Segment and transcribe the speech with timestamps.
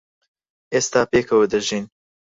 [0.71, 1.85] ئێستا پێکەوە دەژین.